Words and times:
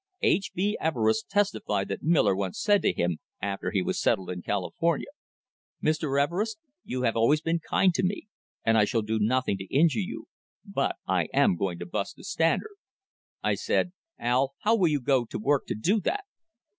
H. 0.23 0.49
B. 0.55 0.75
Everest 0.81 1.29
testified 1.29 1.87
that 1.89 2.01
Miller 2.01 2.35
once 2.35 2.59
said 2.59 2.81
to 2.81 2.91
him 2.91 3.19
after 3.39 3.69
he 3.69 3.83
was 3.83 4.01
settled 4.01 4.31
in 4.31 4.41
California: 4.41 5.05
"Mr. 5.79 6.19
Everest, 6.19 6.57
you 6.83 7.03
have 7.03 7.15
always 7.15 7.39
been 7.39 7.59
kind 7.59 7.93
to 7.93 8.01
me, 8.01 8.27
and 8.65 8.79
I 8.79 8.85
shall 8.85 9.03
do 9.03 9.19
nothing 9.19 9.59
to 9.59 9.65
injure 9.71 9.99
you, 9.99 10.27
but 10.65 10.95
I 11.05 11.25
am 11.35 11.55
going 11.55 11.77
to 11.77 11.85
bust 11.85 12.15
the 12.15 12.23
Standard." 12.23 12.77
I 13.43 13.53
said: 13.53 13.91
"Al, 14.17 14.55
how 14.61 14.75
will 14.75 14.87
you 14.89 15.01
go 15.01 15.23
to 15.23 15.37
work 15.37 15.67
to 15.67 15.75
do 15.75 15.99
that?" 15.99 16.23